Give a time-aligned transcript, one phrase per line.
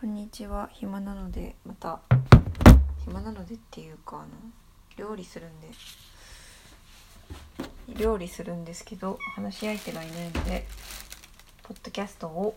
[0.00, 0.70] こんにちは。
[0.72, 1.98] 暇なのでまた
[3.04, 4.28] 暇なのでっていうかあの
[4.96, 5.70] 料理するんで
[8.00, 10.68] 料理するんですけど話し相手がいないので
[11.64, 12.54] ポッドキャストを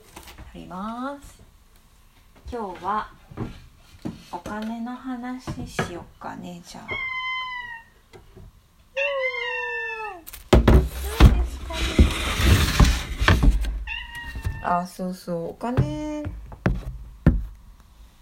[0.54, 1.42] やります。
[2.52, 3.10] 今日は
[4.32, 6.86] お金の話しよっかねじゃ
[14.64, 14.82] あ。
[14.82, 16.24] あそうそうお金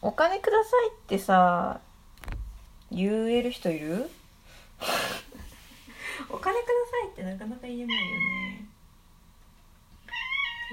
[0.01, 1.79] お金くださいってさ
[2.91, 4.09] 言える人いる？
[6.29, 8.65] お金くださいってなかなか言えないよね。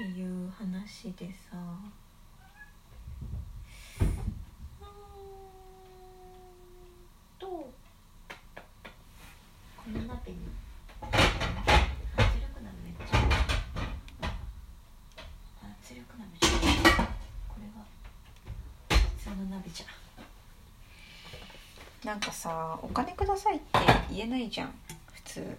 [0.03, 4.23] っていう話でさうーん
[7.39, 7.73] とこ
[9.87, 10.37] の鍋に
[11.01, 11.17] 圧
[12.39, 13.17] 力鍋めっちゃ
[15.81, 16.59] 圧力鍋じゃない
[17.47, 17.83] これが
[18.99, 19.87] 普通の鍋じゃ
[22.07, 23.65] なんかさお金くださいって
[24.09, 24.73] 言えないじゃん
[25.11, 25.57] 普通。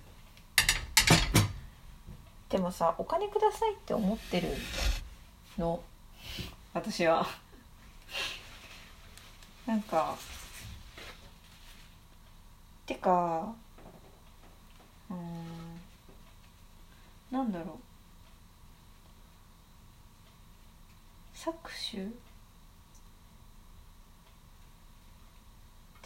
[2.48, 4.48] でもさお金くださいって思ってる
[5.58, 5.78] の？
[6.72, 7.26] 私は。
[9.66, 10.16] なんか
[12.86, 13.52] てか
[15.10, 15.18] うん
[17.30, 17.78] なんだろ
[21.34, 21.36] う。
[21.36, 21.52] 搾
[21.92, 22.10] 取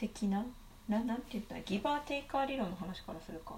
[0.03, 0.45] 的な？
[0.89, 1.55] ななんて言った？
[1.55, 3.55] らギバーテイカー理論の話からするか。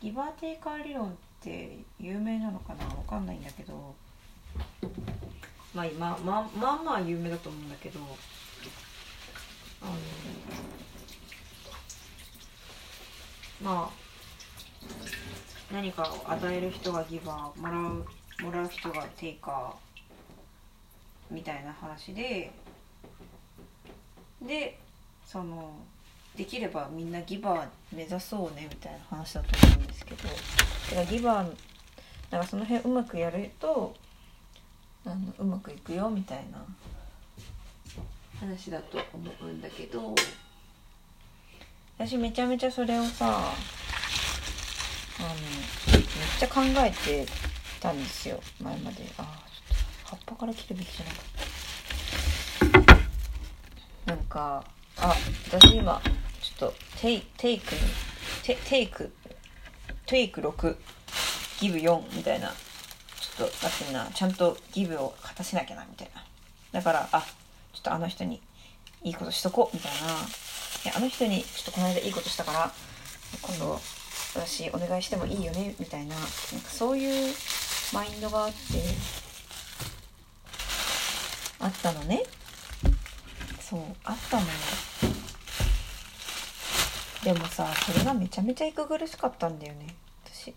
[0.00, 2.86] ギバーテイカー理論って有名なのかな？
[2.86, 3.94] わかんないんだけど。
[5.74, 8.00] まあ今まあまあまあ有名だと思うんだけど。
[9.82, 9.92] あの
[13.62, 13.94] まあ
[15.70, 18.06] 何かを与える人がギバーもらう
[18.42, 22.50] もらう人がテイカーみたいな話で。
[24.40, 24.78] で
[25.26, 25.74] その
[26.36, 30.36] できればみんなギバー目指そうねみたいな話だと思うんですけどだか
[30.96, 31.56] らギバー
[32.30, 33.94] なんかその辺うまくやると
[35.06, 36.64] あのうまくいくよみたいな。
[38.40, 40.14] 話だと思うんだけど。
[41.96, 43.54] 私めちゃめちゃそれをさあ
[45.22, 45.28] の
[45.96, 46.02] めっ
[46.38, 47.26] ちゃ考えて
[47.80, 48.40] たんですよ。
[48.60, 49.04] 前まで。
[49.18, 49.30] あーちょ
[49.76, 51.16] っと葉っぱから切るべきじゃなか
[52.82, 52.94] っ
[54.06, 54.12] た。
[54.14, 54.64] なんか
[54.98, 55.14] あ
[55.48, 56.00] 私今
[56.40, 57.80] ちょっとテイテイクに
[58.42, 59.12] テテイク
[60.06, 60.76] テイク6
[61.60, 62.48] ギブ4みたいな
[63.20, 66.24] ちょっと待ってなちゃんとギブを果たせなきゃなみたいな。
[66.72, 67.20] だからあ
[67.72, 68.40] ちょっとあの人に
[69.02, 69.98] いいことしとこうみたいな。
[69.98, 72.72] いやあの人にちょっとこの間いいことしたから
[73.40, 73.80] 今度
[74.34, 76.14] 私お願いしてもいいよねみたいな。
[76.14, 76.28] なんか
[76.68, 77.34] そういう
[77.92, 78.56] マインドがあって
[81.60, 82.22] あったのね。
[83.74, 84.48] そうあったのよ。
[87.24, 89.96] でもさそれがめちゃめちゃ息苦しかったんだよね。
[90.24, 90.54] 私。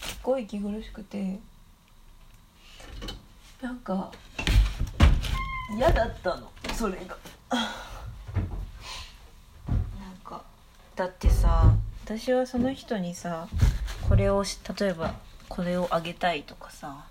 [0.00, 1.38] すごい息苦しくて。
[3.60, 4.10] なんか
[5.76, 6.50] 嫌だったの。
[6.74, 7.18] それが。
[7.50, 7.62] なん
[10.24, 10.42] か
[10.96, 11.74] だってさ
[12.06, 13.46] 私はその人にさ
[14.08, 14.42] これを
[14.78, 15.14] 例えば
[15.52, 17.04] これをあげたいとかさ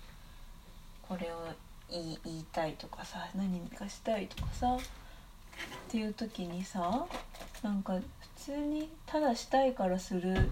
[1.08, 1.54] これを
[1.88, 4.78] 言いたいとかさ何かしたいとかさっ
[5.88, 7.06] ていう時にさ
[7.62, 8.02] なんか普
[8.36, 10.50] 通にただしたいからする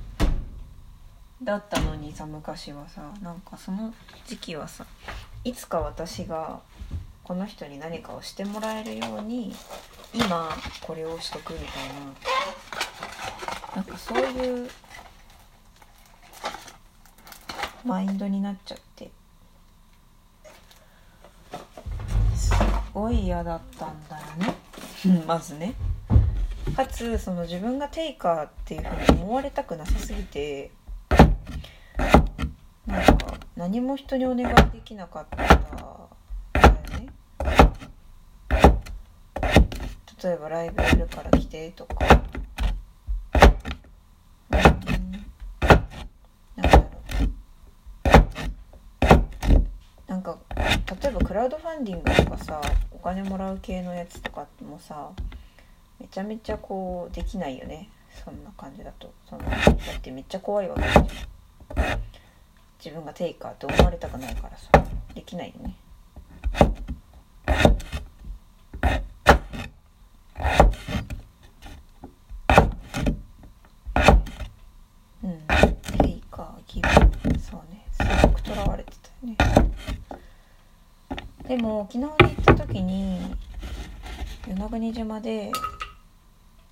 [1.42, 3.92] だったのにさ昔はさなんかその
[4.24, 4.86] 時期はさ
[5.42, 6.60] いつか私が
[7.24, 9.52] この人に何かをしてもらえるように
[10.14, 10.48] 今
[10.80, 11.68] これをしとくみたい
[13.74, 14.70] ななんかそういう
[17.84, 19.10] マインドになっちゃって。
[22.34, 22.52] す
[22.92, 24.54] ごい嫌だったんだよね。
[25.26, 25.74] まずね。
[26.76, 30.70] かつその自分がテイカーっていうふうに思われたくなさすぎて
[32.86, 36.10] なんか何も人にお願いできなかったんだよ
[36.98, 37.08] ね。
[40.22, 41.96] 例えばライブやるから来てとか
[44.50, 45.12] うん
[46.56, 46.88] なんだろ
[50.08, 50.38] うなんか
[51.02, 52.60] 例えばクラウドファンディングとかさ
[52.92, 55.12] お金もらう系のやつとかもさ
[55.98, 57.88] めちゃめちゃこうできないよね。
[58.24, 59.12] そんな感じだと。
[59.28, 59.56] そのだ
[59.96, 61.08] ってめっちゃ怖いわけじゃん。
[62.84, 64.84] 自分がテイカーって思われたくないからさ
[65.14, 65.76] できないよね
[75.22, 77.20] うんテイカーギブ
[81.50, 83.18] でも沖縄に行った時に
[84.46, 85.50] 与那国島で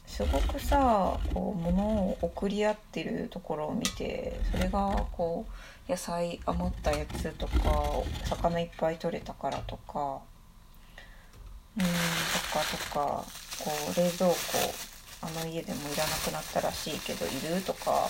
[0.06, 5.46] すごくさこう物を送り合ってるところを見てそれがこ
[5.88, 7.82] う野菜余ったやつとか
[8.26, 10.20] 魚いっぱい取れたからとか
[11.76, 11.88] うんと
[12.54, 13.24] かとか
[13.64, 14.36] こう冷蔵庫
[15.22, 18.08] あの家でもいらなくなったらしいけどいるとか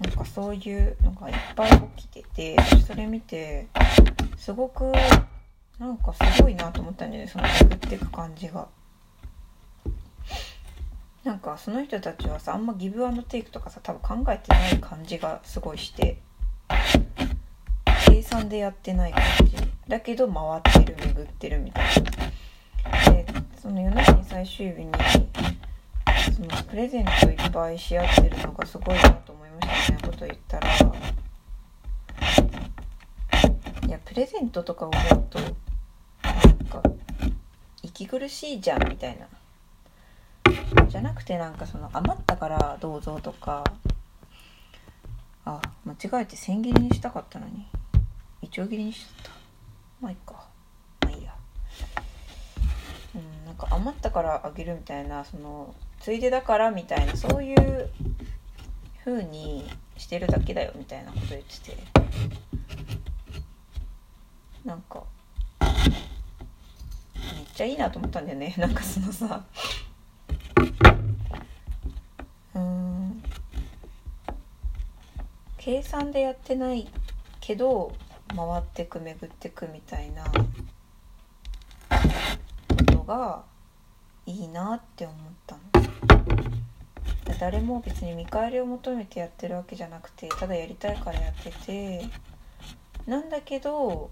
[0.00, 2.56] なんかそういうのがいっぱい起きてて
[2.86, 3.66] それ見て
[4.38, 4.90] すごく
[5.78, 8.66] なんかすごいなと思ったんだよねその巡っていく感じが。
[11.22, 16.18] なんかその人たちはさあんまギブアンドテイクとかさ多分考えてない感じがすごいして
[18.06, 19.56] 計算でやってない感じ。
[19.86, 21.84] だけど回ってる巡ってるみたい
[23.04, 23.12] な。
[23.12, 23.26] で
[23.60, 24.90] その夜中に最終日に
[26.34, 29.39] そのプレゼントいっぱいし合ってるのがすごいなと思いましたみたいなこ
[30.20, 30.68] と言ったら
[33.86, 35.52] いやプレゼントとか思うとなん
[36.66, 36.82] か
[37.82, 39.26] 息苦しいじゃんみたいな。
[40.88, 43.64] じゃなくてなんかその余ったからどうぞとか
[45.46, 47.66] あ間違えて千切りにしたかったのに。
[48.42, 49.30] いちょう切りにしちゃった。
[50.02, 50.34] まあいいか。
[51.02, 51.34] まあいいや。
[53.14, 57.90] うんなんか余ったからあげるみたいなそのついでだからみたいなそういう
[59.02, 59.64] 風に
[60.00, 61.76] してるだけだよみたいなこと言ってて。
[64.64, 65.02] なんか
[65.60, 65.70] めっ
[67.54, 68.54] ちゃいいなと思ったんだよね。
[68.58, 69.44] なんかそのさ。
[72.54, 73.22] うん。
[75.58, 76.88] 計算でやってない
[77.40, 77.92] けど
[78.28, 80.34] 回ってく巡ってくみたいなこ
[82.86, 83.44] とが
[84.24, 85.79] いいなって思ったの。
[87.38, 92.06] 誰も別に見返りを求めてやってるわけじゃなくてただやりたいからやってて
[93.06, 94.10] なんだけど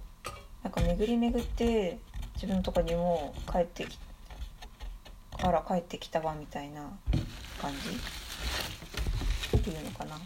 [0.62, 1.99] なんか巡り巡って
[2.35, 3.99] 自分とこにも帰ってき
[5.41, 6.91] から帰ってきたわみたいな
[7.61, 7.73] 感
[9.50, 10.19] じっていうのかな。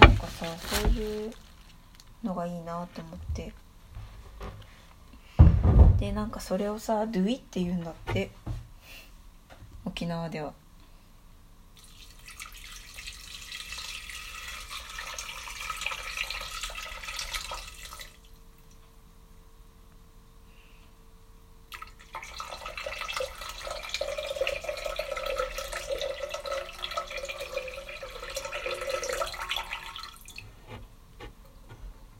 [0.00, 1.32] なんかさそういう
[2.24, 3.52] のがいいなって思って
[5.98, 8.30] でなんかそれをさ「ドゥイ」って言うんだって
[9.84, 10.52] 沖縄では。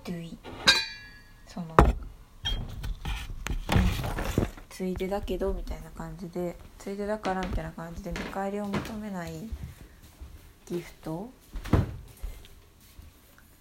[0.07, 0.39] ドゥイ
[1.47, 1.75] その
[4.85, 9.33] ついでだけどみたいな感じでついでだからみたいな感じで見返りを求めない
[10.67, 11.31] ギフト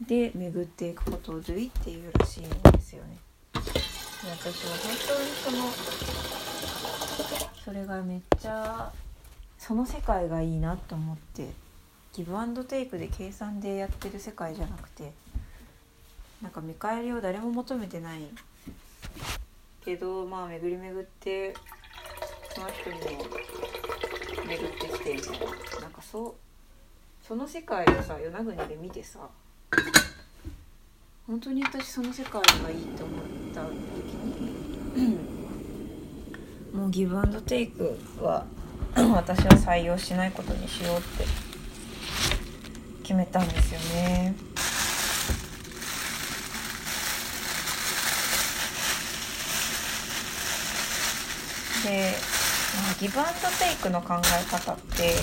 [0.06, 3.18] で巡っていくことをドゥイっていうらしいんですよね。
[3.54, 5.58] 私は本当にその
[7.64, 8.92] それがめっちゃ
[9.58, 11.48] その世界がいいなと思って
[12.12, 15.14] ギブアンドテイクで計算でやってる世界じゃなくて
[16.42, 18.20] なんか見返りを誰も求めてない
[19.84, 21.54] けどまあ巡り巡って
[22.56, 23.24] その人にも
[24.48, 25.40] 巡ってきてみたい
[25.76, 26.34] ななんかそう
[27.26, 29.20] その世界をさ与那国で見てさ
[31.26, 33.20] 本当に私その世界がいいと思っ
[33.54, 33.74] た時
[34.96, 35.18] に
[36.74, 38.46] もうギブアンドテイクは
[38.96, 41.26] 私は採用しないことにしようって
[43.04, 44.53] 決めたんですよね。
[51.84, 52.14] で、
[52.76, 55.14] まあ、ギブアンドテイクの考え方って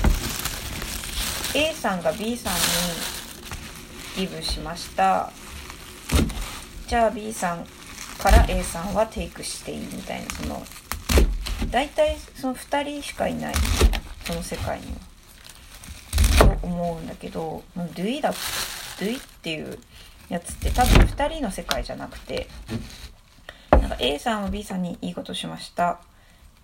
[1.58, 5.32] A さんが B さんにギブしました。
[6.86, 7.64] じゃあ B さん
[8.18, 10.62] から A さんはテイクしていいみたいなその
[11.70, 13.54] 大体その2人しかいない
[14.24, 15.10] その世界には。
[16.58, 19.78] と思うんだけどドゥイだドゥイっていう
[20.28, 22.48] やつって多分2人の世界じゃなくて
[23.70, 26.00] なんか A さんは B さんにいいことしました。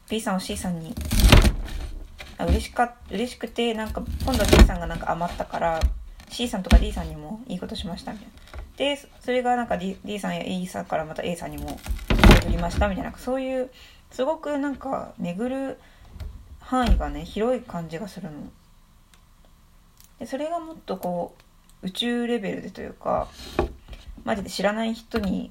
[0.09, 0.95] B さんは C さんに。
[2.39, 5.81] あ嬉しか嬉しくてなんか今度は D さんがなんか余ったから
[6.29, 8.33] C さんとか D さんにもいいことしましたみたいな。
[8.77, 11.81] でそれがなんか D, D さんや E さんからまた A さんにも
[12.43, 13.17] 巡りましたみたいな。
[13.17, 13.71] そういう
[14.11, 15.79] すごくなんか巡る
[16.61, 18.51] 範囲がね広い感じがするの。
[20.19, 21.35] でそれがもっとこ
[21.83, 23.29] う宇宙レベルでというか
[24.25, 25.51] マジで知らない人に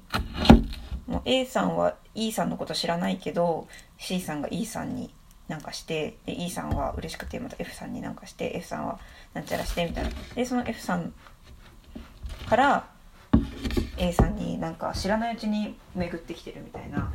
[1.06, 5.10] もう A さんは E さんのこと知らないけど C さんが E さんに
[5.48, 8.98] なんかしてで E さんは嬉しくてまた F さんになんかして F さんは
[9.32, 10.10] なんちゃらしてみたいな。
[10.34, 11.12] でその F さん
[12.48, 12.88] から
[13.96, 17.12] A さんになんか知らないうちに巡ってきてるみたいな。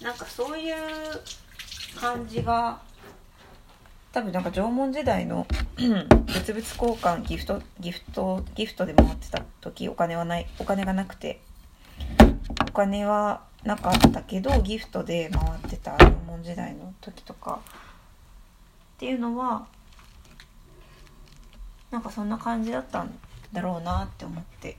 [0.00, 0.74] なんかそういう
[2.00, 2.80] 感じが
[4.12, 5.46] 多分なんか縄文時代の
[5.78, 11.40] 物々交換ギフトギフトギフトで回ってた時お金はないお金がなくて。
[12.60, 17.60] お金はなかったけどギフトで回ってた縄文時代の時とか
[18.96, 19.66] っていうのは
[21.90, 23.18] なんかそんな感じだったん
[23.52, 24.76] だろうなって思って。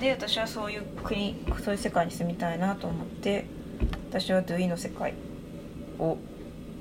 [0.00, 3.46] で私はそういう国そういう世界に住みたいなと思って
[4.10, 5.14] 私はドゥイの世界
[5.98, 6.18] を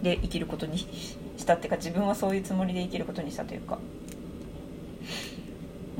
[0.04, 3.80] で生きることにしたっていうか自分はそういうつもりで生きることにしたというか。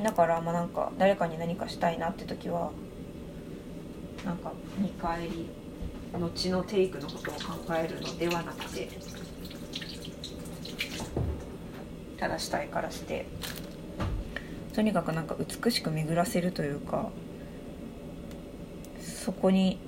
[0.02, 2.70] だからまあなんか誰かに何かしたいなって時は
[4.24, 5.48] なんか見返り
[6.12, 8.88] 後のテイクのことを考えるのではなくて
[12.18, 13.26] ただしたいからして。
[14.78, 17.10] とにかくなんか美しく巡らせるというか
[19.00, 19.80] そこに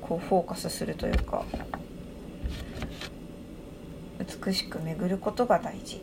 [0.00, 1.44] こうフォーカスするというか
[4.44, 6.02] 美しく巡ることが大事。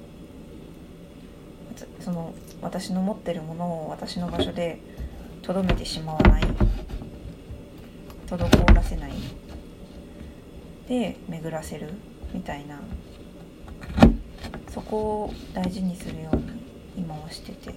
[2.00, 4.80] その私の持ってるものを私の場所で
[5.42, 6.44] とどめてしまわない。
[8.27, 9.12] 滞らせない。
[10.88, 11.89] で巡らせる
[12.34, 12.80] みたいな。
[14.70, 16.44] そこを大事にするように
[16.98, 17.74] 今はしてて。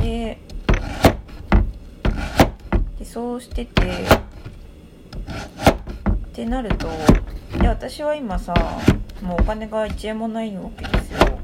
[0.00, 0.38] で
[2.98, 3.82] でそうしてて。
[6.34, 6.88] ってなると
[7.60, 8.52] で私は今さ
[9.22, 11.38] もうお金が1円もないわけですよ。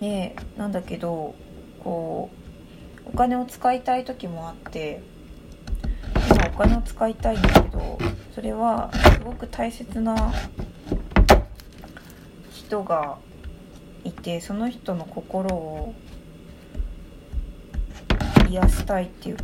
[0.00, 1.34] でなんだけど
[1.82, 2.30] こ
[3.06, 5.02] うお金を使いたい時もあって
[6.28, 7.98] 今お金を使いたいんだけど
[8.34, 10.32] それはすごく大切な
[12.52, 13.18] 人が
[14.04, 15.94] いてその人の心を
[18.48, 19.42] 癒したいっていうか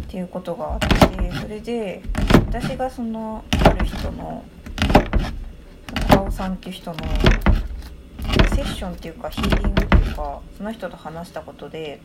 [0.00, 2.02] っていうことがあってそれで
[2.58, 4.42] 私がそのある人の
[6.08, 6.96] 高尾さんっていう人の
[8.54, 12.00] セッションっていうかヒーリングっていうかその人と話したことで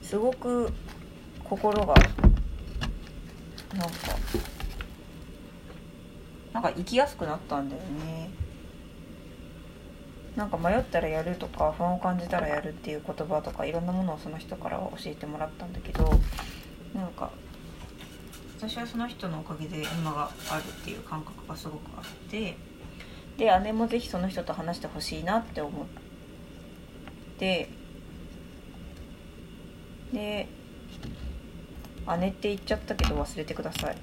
[0.00, 0.72] すごく
[1.42, 1.94] 心が
[3.76, 3.96] なんか
[6.52, 8.30] なんか生きやすくなったんだよね。
[10.36, 16.08] なんか迷ったらやるとか不安を感じたらやるっていう言葉とかいろんなものをその人から教えてもらったんだけど
[16.94, 17.32] なんか
[18.60, 22.56] 私はその人のおかげで今があるっていう感覚がすごくあって
[23.36, 25.86] で姉もぜひその人と話してほしいなって思っ
[27.38, 27.70] て
[30.12, 30.48] で
[32.18, 33.96] 姉って言っちゃったけど忘れてください。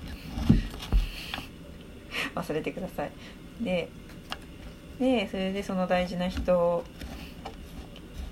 [2.33, 3.12] 忘れてください。
[3.59, 3.89] で
[5.00, 6.85] でそれでその大事な人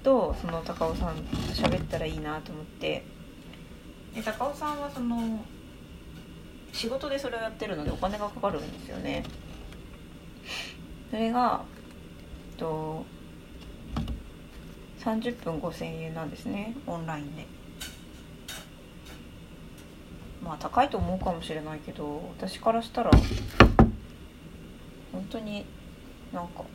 [0.03, 1.21] とその高尾さんと
[1.53, 3.03] 喋ったらいいなと思って。
[4.15, 5.43] で高尾さんはその
[6.73, 9.23] 仕事でそれをやってるのでお金がかかるんですよね。
[11.09, 11.63] それが
[12.57, 13.05] と
[14.99, 16.75] 30分5000円なんですね。
[16.87, 17.45] オンラインで。
[20.43, 23.11] まあ高いと思うかもしれないけど私からしたら
[25.11, 25.65] 本当に
[26.33, 26.65] なんか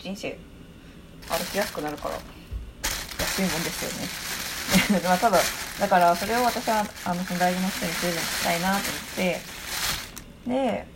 [0.00, 0.36] 人生
[1.28, 2.16] 歩きやすくなるから
[3.20, 5.00] 安いもんですよね。
[5.06, 5.38] まあただ
[5.80, 9.40] だからそれを私はあのその大事な人にプレゼントしたいなと思って
[10.46, 10.86] で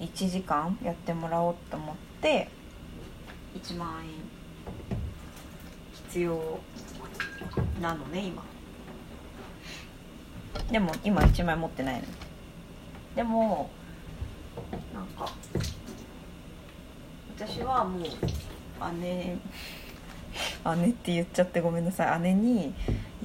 [0.00, 2.48] 1時間やってもらおうと思って
[3.54, 4.08] 1万円
[6.06, 6.58] 必要
[7.82, 8.42] なのね今。
[10.70, 12.02] でも今1枚持ってないの
[13.14, 13.70] でも
[14.92, 15.32] なんか
[17.36, 18.08] 私はもう
[19.00, 19.38] 姉
[20.76, 22.20] 姉って言っちゃってごめんなさい。
[22.20, 22.74] 姉に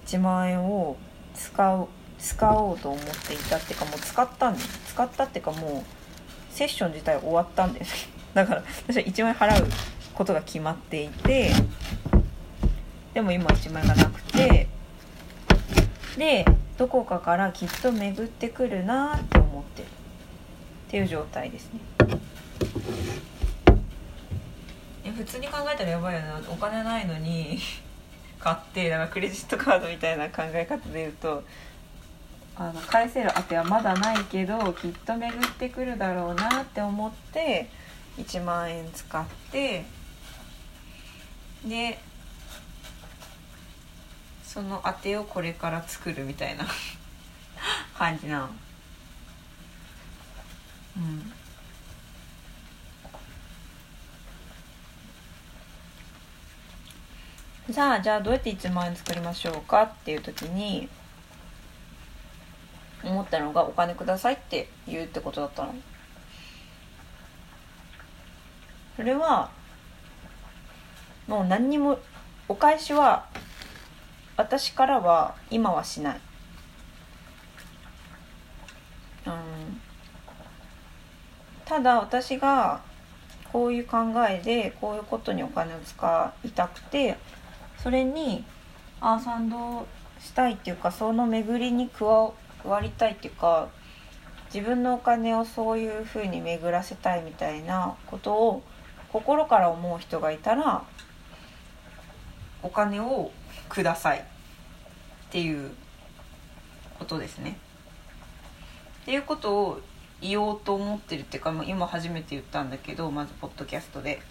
[0.05, 0.97] 1万円を
[1.35, 1.87] 使う
[2.19, 9.69] 使おうと思っていたっていうかもう使ったんです使ったっていうかもうセッション自体終わったんです だから私は1万円払う
[10.13, 11.51] ことが決まっていて
[13.13, 14.67] でも今1万円がなくて
[16.17, 16.45] で
[16.77, 19.87] どこかからきっと巡ってくるなって思ってる。
[20.93, 21.79] っていう状態ですね。
[25.11, 26.41] 普通に考えたらやばいよな。
[26.49, 27.59] お金ないのに
[28.39, 31.43] 買ってだからクレジットカードみたいな考え方で言うと
[32.55, 37.69] あの返せる当てはまだないけどきっと巡ってくるだろうなって思って
[38.17, 39.85] 1万円使って
[41.65, 41.99] で
[44.43, 46.65] その当てをこれから作るみたいな
[47.97, 48.49] 感じな
[50.95, 51.33] うん。
[57.73, 60.87] さあじゃあどうやって1万円作りましょうかっていう時に
[63.03, 65.73] 思ったのがお金くださいって言うってことだったの。
[68.95, 69.49] それは
[71.25, 71.97] もう何にも
[72.47, 73.25] お返しは
[74.37, 76.21] 私からは今はしない。
[79.25, 79.33] うん。
[81.65, 82.81] ただ私が
[83.51, 83.97] こういう考
[84.29, 87.17] えでこういうことにお金を使いたくて
[87.83, 88.45] それに
[89.01, 89.85] あ賛同
[90.17, 92.33] したいっていうかその巡りに加わ
[92.81, 93.67] りたいっていうか
[94.53, 98.63] 自分のお金をそういうふうに巡らせたいみたいなことを
[99.11, 100.85] 心から思う人がいたら
[102.61, 103.31] お金を
[103.67, 104.23] くださいっ
[105.29, 105.71] ていう
[106.97, 107.57] ことですね。
[109.01, 109.81] っていうことを
[110.21, 114.21] 言おうと思ってるっていうか今初めて言ったんだけどまずポッドキャストで。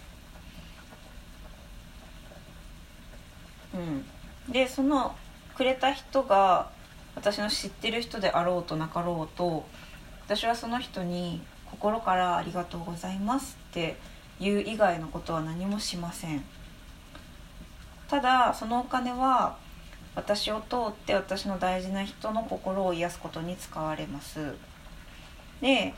[3.73, 4.05] うん、
[4.51, 5.15] でその
[5.55, 6.69] くれた人が
[7.15, 9.65] 私の知ってる人であろうとなかろうと
[10.25, 13.97] 私はその人に心から「ありがとうございます」って
[14.39, 16.43] 言う以外のことは何もしません。
[18.07, 19.57] ただそのお金は
[20.15, 24.55] 私を通って私の大事な人の心を癒すことに使われます。
[25.61, 25.93] で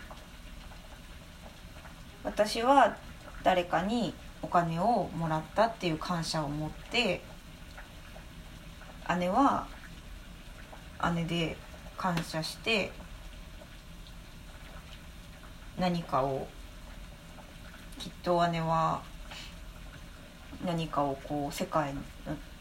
[2.24, 2.96] 私は
[3.44, 7.22] 誰かにお金をもらったっていう感謝を持って
[9.18, 9.68] 姉は
[11.14, 11.58] 姉で
[11.98, 12.92] 感謝して
[15.78, 16.48] 何かを
[18.00, 19.02] きっと姉は
[20.66, 21.94] 何かをこう世界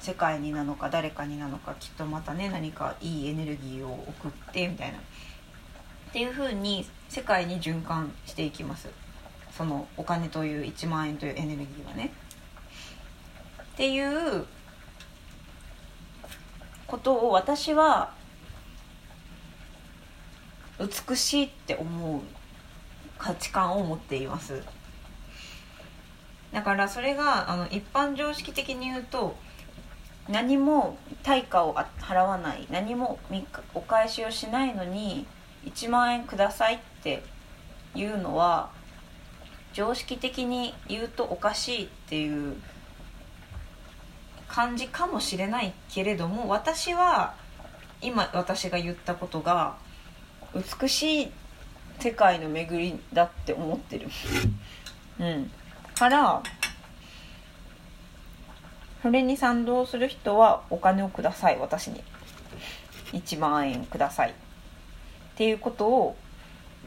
[0.00, 4.98] 世界になのか誰かになのかきっとまたね何かいいエネルギーを送ってみたいな。
[4.98, 5.00] っ
[6.12, 8.88] ていう風に世界に循環していきます。
[9.50, 12.12] そのお金という1万円というエネルギーはね。
[13.62, 14.46] っていう
[16.94, 18.12] ことを私は
[20.78, 22.20] 美しいって思う
[23.18, 24.62] 価値観を持っています。
[26.52, 29.34] だからそれがあの一般常識的に言うと
[30.28, 33.18] 何も対価を払わない何も
[33.74, 35.26] お返しをしないのに
[35.64, 37.24] 1万円くださいって
[37.96, 38.70] いうのは
[39.72, 42.54] 常識的に言うとおかしいっていう
[44.48, 47.34] 感じかもしれないけれども私は
[48.00, 49.76] 今私が言ったことが
[50.80, 51.30] 美しい
[51.98, 54.08] 世界の巡りだって思ってる。
[55.20, 55.50] うん。
[55.94, 56.42] から
[59.02, 61.58] それに賛同する人はお金をください。
[61.58, 62.02] 私に。
[63.12, 64.30] 1万円ください。
[64.30, 64.34] っ
[65.36, 66.16] ていうことを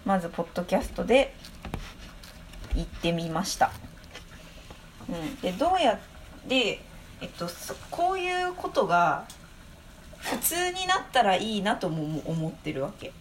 [0.06, 1.34] まずポッドキャストで
[2.76, 3.72] 言ってみました、
[5.10, 6.00] うん、でどうやっ
[6.48, 6.80] て
[7.22, 7.48] えっと、
[7.90, 9.26] こういうことが
[10.20, 13.12] 普通になったらいいなとも思ってるわけ。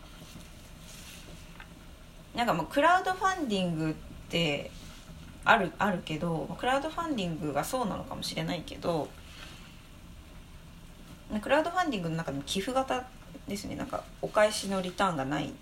[2.35, 3.95] なんかもうクラウドファンディングっ
[4.29, 4.71] て
[5.45, 9.09] あるあるけどクラウドファンディングがそうなのかもしれないけど
[11.41, 13.07] クラウドファンディングの中でも寄付型
[13.49, 13.77] ですね。
[13.77, 15.53] なんかお返しのリターンがない。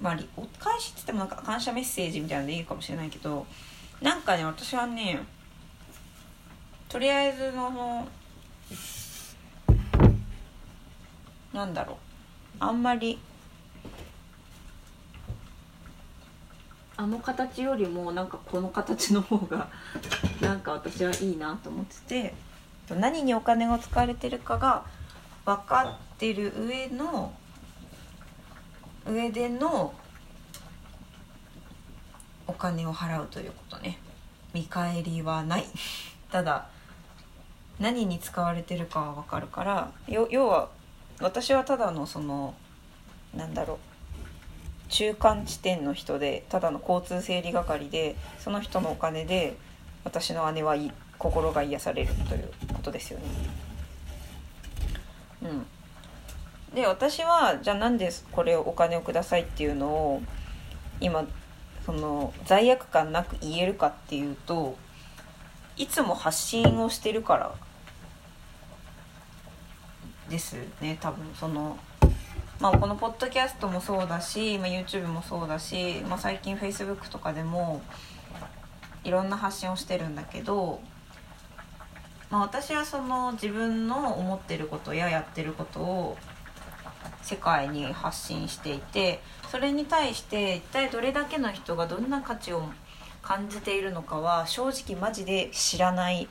[0.00, 3.46] まあお返しって言ってもなんか感謝メッセージみたいなのでいいかもしれないけど
[4.00, 5.20] なんかね私はね
[6.92, 8.06] とりあえずの
[11.54, 11.96] なんだろう。
[12.60, 13.18] あんまり。
[16.94, 19.68] あの形よりもなんかこの形の方が
[20.42, 22.34] なんか私はいいなと思ってて。
[22.90, 24.84] 何にお金が使われてるかが
[25.46, 27.32] 分かってる上の
[29.06, 29.94] 上での
[32.46, 33.98] お金を払うということね。
[34.52, 35.64] 見返りはない。
[36.30, 36.66] ただ
[37.82, 40.68] 何に使われてるかは分かるから要は
[41.20, 42.54] 私はただのその
[43.36, 49.56] なんだろう中間地点の人でただの交通整理係でその人のお金で
[50.04, 50.76] 私の姉は
[51.18, 53.24] 心が癒されるということですよね。
[55.42, 60.22] うん、で私はじゃあなんでこれをお金をくださいっていうのを
[61.00, 61.24] 今
[61.84, 64.76] その罪悪感なく言えるかっていうと
[65.76, 67.54] いつも発信をしてるから
[70.32, 71.78] ですね多分その、
[72.58, 77.82] まあ、このポッドキャストもそうだし、まあ、YouTube もそうだし、まあ、最近 Facebook とかでも
[79.04, 80.80] いろんな発信をしてるんだけど、
[82.30, 86.16] まあ、私はその自分の思ってることややってることを
[87.20, 92.62] 世界に発信していてそれに対して一体どれだけの人がどんな価値を
[93.20, 96.26] 感じているのかは正直マジで知らない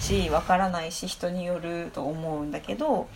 [0.00, 3.08] しわからないし人によると思うんだけど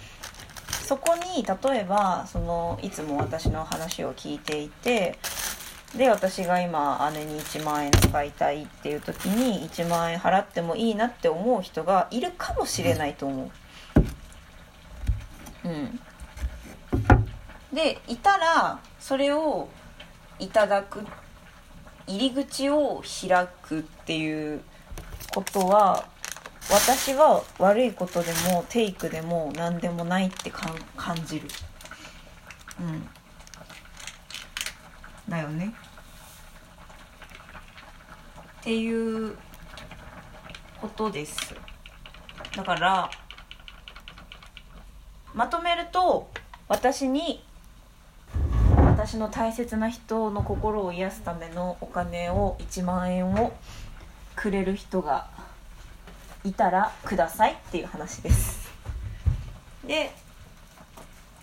[0.87, 5.18] そこに例えばそのいつも私の話を聞いていて
[5.96, 13.50] で私が今姉に1万円使いたいっていう時に1万円払ってもいいなって思う人がいるかもしれないと思う。
[15.64, 16.00] うん、
[17.72, 19.68] でいたらそれを
[20.38, 21.05] いただく
[22.07, 24.61] 入り口を開くっていう
[25.35, 26.05] ことは
[26.70, 31.48] 私は悪いことでもテイクでも何でもないって感じる。
[32.81, 33.09] うん。
[35.29, 35.72] だよね。
[38.61, 39.37] っていう
[40.81, 41.55] ことです。
[42.57, 43.11] だから
[45.35, 46.31] まとめると
[46.68, 47.44] 私に
[48.72, 53.52] 私の大切な人の心を癒すためのお金を1万円を
[54.35, 55.36] くれる人が
[56.47, 58.71] いたらくださいっていう話です。
[59.85, 60.13] で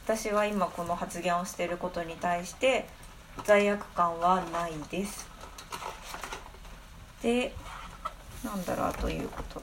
[0.06, 2.88] 私は今この発言をしていることに対して
[3.44, 5.28] 罪悪感はないです。
[7.22, 7.54] で
[8.46, 9.62] なんだろうということ。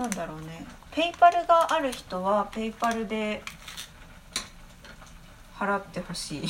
[0.00, 0.66] なんだろうね。
[0.92, 3.42] ペイパルがある人はペイパルで
[5.58, 6.48] 払ってほしい。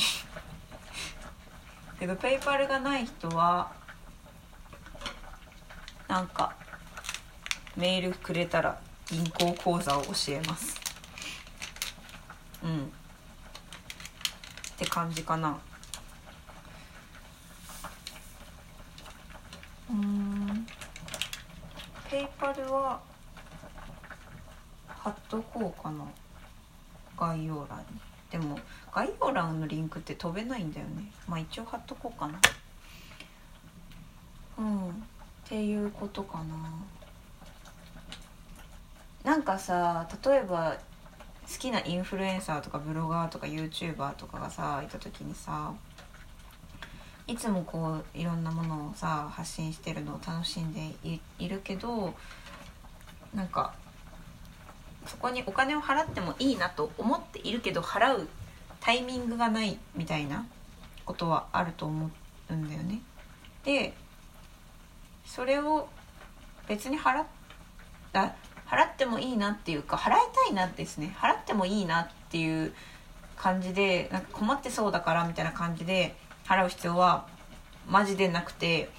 [1.99, 2.05] ペ
[2.35, 3.71] イパルがない人は
[6.07, 6.55] なんか
[7.75, 10.79] メールくれたら銀行口座を教えます。
[12.63, 12.85] うん。
[12.85, 12.89] っ
[14.77, 15.57] て感じかな。
[19.89, 20.67] うん。
[22.09, 22.99] ペイパルは
[24.87, 26.05] 貼っとこうかな。
[27.19, 27.85] 概要欄に
[28.31, 28.59] でも
[28.93, 31.11] 概要欄のリンクって飛べないんだよね。
[31.27, 32.39] まあ一応貼っとこうかな。
[34.57, 34.89] うん。
[34.89, 34.93] っ
[35.45, 36.45] ていうことかな。
[39.23, 40.77] なんかさ例えば
[41.51, 45.73] 好きなインフルエンサーとかブロガーとか YouTuber とかがさいた時にさ
[47.25, 50.93] いつもこういろんなものをさ発信してるのを楽しんで
[51.39, 52.13] いるけど
[53.33, 53.73] なんか
[55.07, 58.27] そこにお金を払ってもいいなと思っているけど払う
[58.79, 60.45] タイミングがないみたいな
[61.05, 62.11] ことはあると思
[62.49, 63.01] うんだよね。
[63.63, 63.93] で
[65.25, 65.89] それを
[66.67, 67.25] 別に払っ
[68.67, 70.15] 払ってもいいなっていうか払い
[70.45, 71.15] たいなですね。
[71.19, 72.73] 払ってもいいなっていう
[73.37, 76.15] 感じでなんか困ってそうだからみたいな感じで
[76.45, 77.27] 払う必要は
[77.87, 78.89] マジでなくて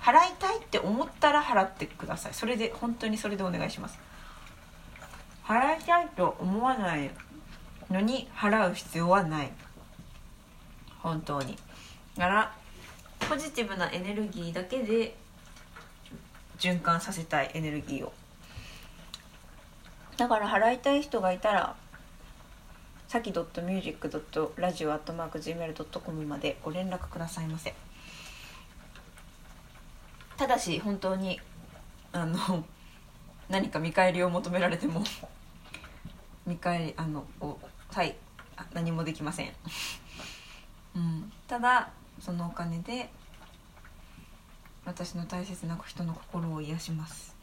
[0.00, 2.34] 払いたいって思ったら払ってください。
[2.34, 3.98] それで本当にそれでお願いします。
[5.44, 7.10] 払いたいと思わない
[7.90, 9.50] のに払う必要はない。
[11.00, 11.56] 本当に。
[12.16, 12.54] だから
[13.28, 15.16] ポジティブなエネルギーだけで
[16.58, 18.12] 循環させたいエネルギーを。
[20.16, 21.74] だから払いたい人がいたら
[23.08, 27.74] さき .music.radio.gmail.com までご連絡くださいませ。
[30.36, 31.40] ただし本当に
[32.12, 32.64] あの
[33.52, 35.04] 何か見返りを求められても
[36.46, 37.26] 見返りあの
[37.88, 38.16] はい
[38.72, 39.52] 何もできません、
[40.96, 43.10] うん、ただそのお金で
[44.86, 47.36] 私の大切な人の心を癒します。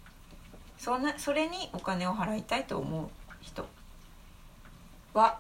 [0.80, 3.10] そんなそれにお金を払いたいと思う
[3.42, 3.68] 人
[5.14, 5.40] は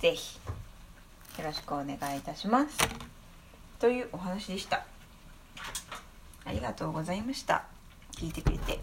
[0.00, 0.40] ぜひ
[1.38, 2.78] よろしくお願いいたします。
[3.78, 4.84] というお話でした。
[6.44, 7.73] ありがとうございました。
[8.14, 8.78] 聞いてくれて。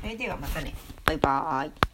[0.00, 0.74] それではまたね。
[1.04, 1.91] バイバーイ。